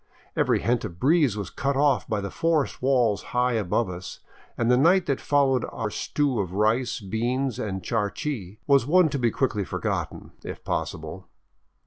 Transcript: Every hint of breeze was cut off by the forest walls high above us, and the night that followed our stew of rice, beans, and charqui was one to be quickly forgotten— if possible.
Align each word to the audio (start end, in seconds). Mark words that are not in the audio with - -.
Every 0.35 0.61
hint 0.61 0.83
of 0.83 0.99
breeze 0.99 1.37
was 1.37 1.51
cut 1.51 1.77
off 1.77 2.07
by 2.07 2.21
the 2.21 2.31
forest 2.31 2.81
walls 2.81 3.21
high 3.37 3.53
above 3.53 3.87
us, 3.87 4.19
and 4.57 4.71
the 4.71 4.75
night 4.75 5.05
that 5.05 5.21
followed 5.21 5.63
our 5.71 5.91
stew 5.91 6.39
of 6.39 6.53
rice, 6.53 6.99
beans, 6.99 7.59
and 7.59 7.83
charqui 7.83 8.57
was 8.65 8.87
one 8.87 9.09
to 9.09 9.19
be 9.19 9.29
quickly 9.29 9.63
forgotten— 9.63 10.31
if 10.43 10.63
possible. 10.63 11.27